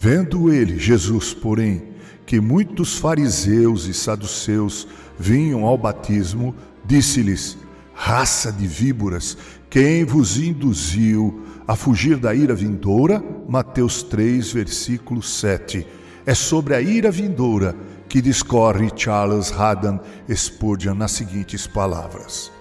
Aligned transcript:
Vendo 0.00 0.52
ele, 0.52 0.78
Jesus, 0.78 1.34
porém, 1.34 1.82
que 2.24 2.40
muitos 2.40 2.96
fariseus 2.96 3.86
e 3.86 3.94
saduceus 3.94 4.86
vinham 5.18 5.64
ao 5.64 5.76
batismo, 5.76 6.54
disse-lhes: 6.84 7.58
Raça 7.92 8.52
de 8.52 8.64
víboras, 8.64 9.36
quem 9.68 10.04
vos 10.04 10.38
induziu 10.38 11.42
a 11.66 11.74
fugir 11.74 12.16
da 12.16 12.32
ira 12.32 12.54
vindoura? 12.54 13.22
Mateus 13.48 14.04
3, 14.04 14.52
versículo 14.52 15.20
7. 15.20 15.84
É 16.24 16.32
sobre 16.32 16.76
a 16.76 16.80
ira 16.80 17.10
vindoura 17.10 17.74
que 18.08 18.22
discorre 18.22 18.92
Charles 18.94 19.50
Haddon 19.50 19.98
Spurgeon 20.32 20.94
nas 20.94 21.10
seguintes 21.10 21.66
palavras: 21.66 22.52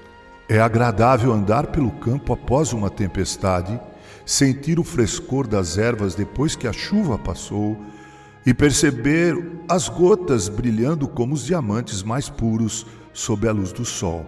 É 0.49 0.59
agradável 0.59 1.31
andar 1.31 1.67
pelo 1.67 1.91
campo 1.91 2.33
após 2.33 2.73
uma 2.73 2.89
tempestade, 2.89 3.79
sentir 4.27 4.79
o 4.79 4.83
frescor 4.83 5.47
das 5.47 5.79
ervas 5.79 6.13
depois 6.13 6.55
que 6.55 6.67
a 6.67 6.71
chuva 6.71 7.17
passou 7.17 7.75
e 8.45 8.53
perceber 8.53 9.35
as 9.67 9.89
gotas 9.89 10.47
brilhando 10.47 11.07
como 11.07 11.33
os 11.33 11.43
diamantes 11.45 12.03
mais 12.03 12.29
puros 12.29 12.85
sob 13.11 13.47
a 13.47 13.51
luz 13.51 13.71
do 13.71 13.83
sol. 13.83 14.23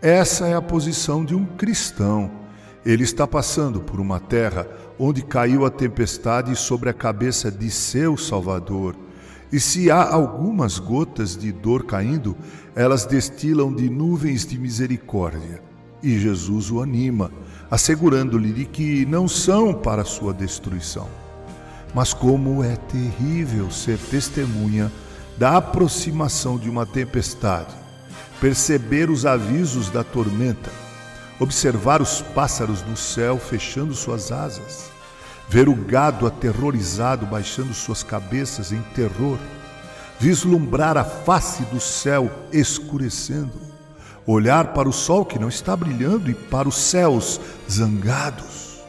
Essa 0.00 0.46
é 0.46 0.54
a 0.54 0.62
posição 0.62 1.22
de 1.22 1.34
um 1.34 1.44
cristão. 1.44 2.30
Ele 2.84 3.02
está 3.04 3.26
passando 3.26 3.80
por 3.80 4.00
uma 4.00 4.18
terra 4.18 4.66
onde 4.98 5.20
caiu 5.20 5.66
a 5.66 5.70
tempestade 5.70 6.56
sobre 6.56 6.88
a 6.88 6.94
cabeça 6.94 7.50
de 7.50 7.70
seu 7.70 8.16
Salvador 8.16 8.96
e 9.52 9.60
se 9.60 9.90
há 9.90 10.12
algumas 10.12 10.78
gotas 10.78 11.36
de 11.36 11.52
dor 11.52 11.84
caindo, 11.84 12.36
elas 12.74 13.06
destilam 13.06 13.72
de 13.72 13.88
nuvens 13.88 14.44
de 14.44 14.58
misericórdia. 14.58 15.62
E 16.02 16.18
Jesus 16.18 16.70
o 16.70 16.82
anima, 16.82 17.30
assegurando-lhe 17.70 18.52
de 18.52 18.64
que 18.64 19.06
não 19.06 19.26
são 19.26 19.74
para 19.74 20.04
sua 20.04 20.32
destruição. 20.32 21.08
Mas 21.94 22.12
como 22.12 22.62
é 22.62 22.76
terrível 22.76 23.70
ser 23.70 23.98
testemunha 23.98 24.90
da 25.36 25.56
aproximação 25.56 26.58
de 26.58 26.68
uma 26.68 26.84
tempestade, 26.84 27.74
perceber 28.40 29.10
os 29.10 29.26
avisos 29.26 29.90
da 29.90 30.02
tormenta, 30.04 30.70
observar 31.38 32.00
os 32.00 32.22
pássaros 32.22 32.82
no 32.82 32.96
céu 32.96 33.38
fechando 33.38 33.94
suas 33.94 34.32
asas 34.32 34.96
ver 35.48 35.68
o 35.68 35.74
gado 35.74 36.26
aterrorizado 36.26 37.26
baixando 37.26 37.72
suas 37.72 38.02
cabeças 38.02 38.72
em 38.72 38.80
terror, 38.94 39.38
vislumbrar 40.18 40.96
a 40.96 41.04
face 41.04 41.62
do 41.64 41.80
céu 41.80 42.30
escurecendo, 42.52 43.52
olhar 44.26 44.72
para 44.72 44.88
o 44.88 44.92
sol 44.92 45.24
que 45.24 45.38
não 45.38 45.48
está 45.48 45.76
brilhando 45.76 46.30
e 46.30 46.34
para 46.34 46.68
os 46.68 46.76
céus 46.76 47.40
zangados. 47.70 48.80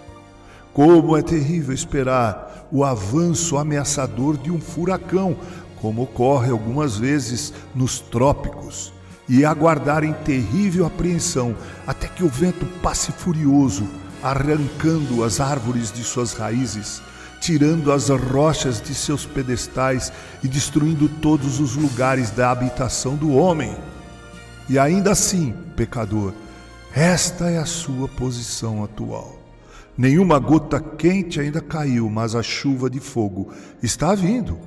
Como 0.74 1.16
é 1.16 1.22
terrível 1.22 1.74
esperar 1.74 2.68
o 2.72 2.84
avanço 2.84 3.58
ameaçador 3.58 4.38
de 4.38 4.52
um 4.52 4.60
furacão, 4.60 5.36
como 5.82 6.04
ocorre 6.04 6.52
algumas 6.52 6.98
vezes 6.98 7.54
nos 7.74 8.00
trópicos, 8.00 8.92
e 9.30 9.46
aguardar 9.46 10.04
em 10.04 10.14
terrível 10.14 10.86
apreensão 10.86 11.56
até 11.86 12.08
que 12.08 12.24
o 12.24 12.30
vento 12.30 12.66
passe 12.82 13.12
furioso 13.12 13.88
arrancando 14.22 15.24
as 15.24 15.40
árvores 15.40 15.92
de 15.92 16.04
suas 16.04 16.34
raízes, 16.34 17.02
tirando 17.40 17.92
as 17.92 18.10
rochas 18.10 18.82
de 18.82 18.94
seus 18.94 19.26
pedestais 19.26 20.12
e 20.44 20.48
destruindo 20.48 21.08
todos 21.08 21.60
os 21.60 21.76
lugares 21.76 22.32
da 22.32 22.52
habitação 22.52 23.16
do 23.16 23.34
homem. 23.36 23.76
E 24.70 24.78
ainda 24.78 25.12
assim, 25.12 25.54
pecador, 25.76 26.34
esta 26.94 27.50
é 27.50 27.58
a 27.58 27.66
sua 27.66 28.08
posição 28.08 28.84
atual. 28.84 29.38
Nenhuma 29.98 30.38
gota 30.40 30.80
quente 30.80 31.40
ainda 31.40 31.62
caiu, 31.62 32.10
mas 32.10 32.36
a 32.36 32.44
chuva 32.44 32.90
de 32.90 33.00
fogo 33.00 33.50
está 33.82 34.14
vindo. 34.14 34.60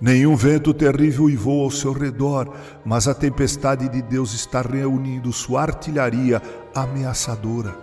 Nenhum 0.00 0.34
vento 0.36 0.74
terrível 0.74 1.28
voa 1.36 1.64
ao 1.64 1.70
seu 1.70 1.92
redor, 1.92 2.52
mas 2.84 3.06
a 3.06 3.14
tempestade 3.14 3.88
de 3.88 4.02
Deus 4.02 4.34
está 4.34 4.60
reunindo 4.60 5.32
sua 5.32 5.62
artilharia 5.62 6.42
ameaçadora. 6.74 7.76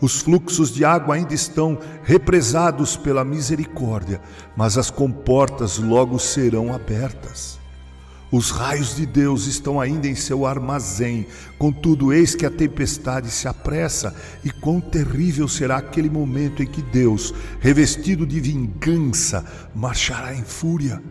Os 0.00 0.20
fluxos 0.20 0.72
de 0.72 0.84
água 0.84 1.14
ainda 1.14 1.32
estão 1.32 1.78
represados 2.02 2.96
pela 2.96 3.24
misericórdia, 3.24 4.20
mas 4.56 4.76
as 4.76 4.90
comportas 4.90 5.78
logo 5.78 6.18
serão 6.18 6.74
abertas. 6.74 7.61
Os 8.32 8.50
raios 8.50 8.96
de 8.96 9.04
Deus 9.04 9.46
estão 9.46 9.78
ainda 9.78 10.08
em 10.08 10.14
seu 10.14 10.46
armazém, 10.46 11.26
contudo, 11.58 12.14
eis 12.14 12.34
que 12.34 12.46
a 12.46 12.50
tempestade 12.50 13.30
se 13.30 13.46
apressa, 13.46 14.14
e 14.42 14.50
quão 14.50 14.80
terrível 14.80 15.46
será 15.46 15.76
aquele 15.76 16.08
momento 16.08 16.62
em 16.62 16.66
que 16.66 16.80
Deus, 16.80 17.34
revestido 17.60 18.26
de 18.26 18.40
vingança, 18.40 19.44
marchará 19.74 20.34
em 20.34 20.42
fúria. 20.42 21.02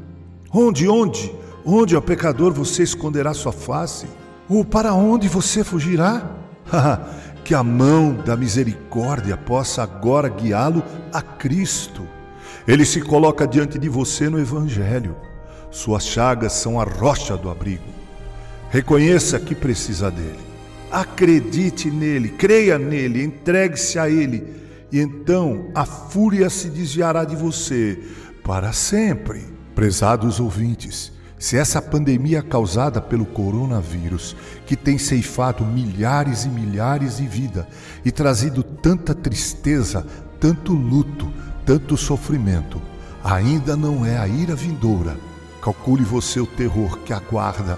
Onde, 0.51 0.89
onde, 0.89 1.31
onde, 1.63 1.95
ó 1.95 2.01
pecador, 2.01 2.51
você 2.51 2.81
esconderá 2.81 3.35
sua 3.35 3.51
face? 3.51 4.07
Ou 4.49 4.65
para 4.65 4.95
onde 4.95 5.27
você 5.27 5.63
fugirá? 5.63 6.27
que 7.45 7.53
a 7.53 7.61
mão 7.61 8.13
da 8.13 8.35
misericórdia 8.35 9.37
possa 9.37 9.83
agora 9.83 10.27
guiá-lo 10.27 10.83
a 11.13 11.21
Cristo. 11.21 12.01
Ele 12.67 12.83
se 12.83 12.99
coloca 12.99 13.45
diante 13.47 13.77
de 13.77 13.87
você 13.87 14.27
no 14.27 14.39
Evangelho. 14.39 15.15
Suas 15.71 16.05
chagas 16.05 16.51
são 16.51 16.79
a 16.81 16.83
rocha 16.83 17.37
do 17.37 17.49
abrigo. 17.49 17.83
Reconheça 18.69 19.39
que 19.39 19.55
precisa 19.55 20.11
dele. 20.11 20.39
Acredite 20.91 21.89
nele, 21.89 22.27
creia 22.29 22.77
nele, 22.77 23.23
entregue-se 23.23 23.97
a 23.97 24.09
ele, 24.09 24.43
e 24.91 24.99
então 24.99 25.71
a 25.73 25.85
fúria 25.85 26.49
se 26.49 26.69
desviará 26.69 27.23
de 27.23 27.37
você 27.37 27.97
para 28.43 28.73
sempre. 28.73 29.45
Prezados 29.73 30.41
ouvintes, 30.41 31.13
se 31.39 31.55
essa 31.55 31.81
pandemia 31.81 32.43
causada 32.43 32.99
pelo 32.99 33.25
coronavírus, 33.25 34.35
que 34.65 34.75
tem 34.75 34.97
ceifado 34.97 35.65
milhares 35.65 36.43
e 36.43 36.49
milhares 36.49 37.17
de 37.17 37.25
vidas 37.25 37.65
e 38.03 38.11
trazido 38.11 38.61
tanta 38.61 39.15
tristeza, 39.15 40.05
tanto 40.37 40.73
luto, 40.73 41.31
tanto 41.65 41.95
sofrimento, 41.95 42.81
ainda 43.23 43.77
não 43.77 44.05
é 44.05 44.17
a 44.17 44.27
ira 44.27 44.53
vindoura, 44.53 45.15
calcule 45.61 46.03
você 46.03 46.39
o 46.39 46.47
terror 46.47 46.97
que 46.99 47.13
aguarda 47.13 47.77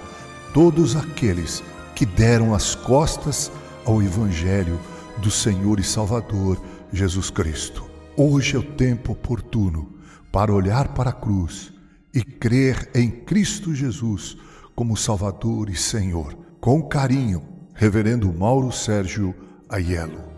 todos 0.53 0.95
aqueles 0.95 1.63
que 1.95 2.05
deram 2.05 2.53
as 2.53 2.73
costas 2.73 3.51
ao 3.85 4.01
Evangelho 4.01 4.79
do 5.17 5.29
Senhor 5.29 5.79
e 5.79 5.83
Salvador 5.83 6.59
Jesus 6.91 7.29
Cristo. 7.29 7.85
Hoje 8.15 8.55
é 8.55 8.59
o 8.59 8.63
tempo 8.63 9.11
oportuno 9.11 9.93
para 10.31 10.53
olhar 10.53 10.89
para 10.89 11.09
a 11.09 11.13
cruz 11.13 11.73
e 12.13 12.23
crer 12.23 12.89
em 12.93 13.09
Cristo 13.09 13.73
Jesus 13.73 14.37
como 14.75 14.97
Salvador 14.97 15.69
e 15.69 15.75
Senhor. 15.75 16.37
Com 16.59 16.81
carinho, 16.83 17.43
Reverendo 17.73 18.31
Mauro 18.31 18.71
Sérgio 18.71 19.35
Aiello. 19.67 20.32